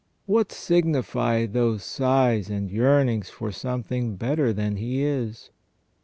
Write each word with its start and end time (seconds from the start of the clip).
What 0.25 0.51
signify 0.51 1.45
those 1.45 1.83
sighs 1.83 2.49
and 2.49 2.71
yearnings 2.71 3.29
for 3.29 3.51
something 3.51 4.15
better 4.15 4.51
than 4.51 4.77
he 4.77 5.03
is 5.03 5.51